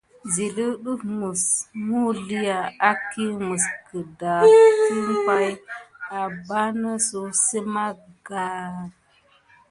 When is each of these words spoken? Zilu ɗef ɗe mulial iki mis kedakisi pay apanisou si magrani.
Zilu 0.33 0.67
ɗef 0.83 1.01
ɗe 1.19 1.29
mulial 1.87 2.65
iki 2.91 3.23
mis 3.45 3.65
kedakisi 3.87 4.99
pay 5.25 5.49
apanisou 6.19 7.29
si 7.45 7.59
magrani. 7.73 8.87